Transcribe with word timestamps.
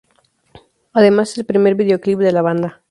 Además 0.93 1.29
es 1.29 1.37
el 1.37 1.45
primer 1.45 1.75
videoclip 1.75 2.17
de 2.17 2.31
la 2.31 2.41
banda. 2.41 2.79